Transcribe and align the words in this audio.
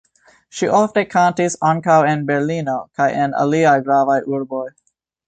Ŝi 0.59 0.67
ofte 0.77 1.01
kantis 1.09 1.57
ankaŭ 1.71 1.97
en 2.13 2.23
Berlino 2.29 2.79
kaj 3.01 3.07
en 3.27 3.37
aliaj 3.43 3.75
gravaj 3.89 4.17
urboj. 4.39 4.65